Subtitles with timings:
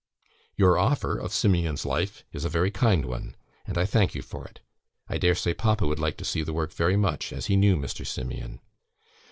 [0.55, 3.35] Your offer of 'Simeon's Life' is a very kind one,
[3.67, 4.59] and I thank you for it.
[5.07, 7.77] I dare say Papa would like to see the work very much, as he knew
[7.77, 8.03] Mr.
[8.03, 8.61] Simeon.